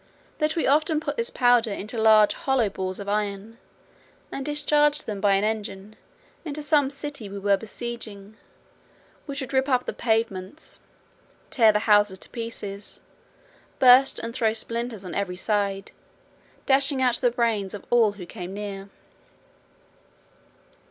[0.39, 3.59] That we often put this powder into large hollow balls of iron,
[4.31, 5.95] and discharged them by an engine
[6.43, 8.35] into some city we were besieging,
[9.27, 10.79] which would rip up the pavements,
[11.51, 13.01] tear the houses to pieces,
[13.77, 15.91] burst and throw splinters on every side,
[16.65, 18.89] dashing out the brains of all who came near.